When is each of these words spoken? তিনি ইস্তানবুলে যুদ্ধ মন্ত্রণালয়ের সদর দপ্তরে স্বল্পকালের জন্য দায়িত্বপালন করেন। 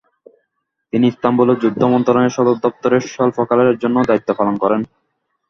তিনি 0.93 1.05
ইস্তানবুলে 1.07 1.53
যুদ্ধ 1.63 1.81
মন্ত্রণালয়ের 1.93 2.35
সদর 2.37 2.55
দপ্তরে 2.65 2.97
স্বল্পকালের 3.13 3.79
জন্য 3.83 3.97
দায়িত্বপালন 4.09 4.55
করেন। 4.63 4.81